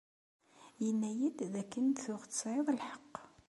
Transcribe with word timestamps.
Inna-yid 0.87 1.37
dakken 1.53 1.85
tuɣ 2.03 2.21
tesɛiḍ 2.25 2.67
lḥeq. 2.77 3.11